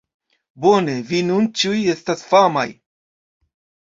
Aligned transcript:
Bone, 0.63 0.95
vi 1.09 1.19
nun 1.27 1.45
ĉiuj 1.63 1.81
estas 1.95 2.23
famaj 2.31 2.65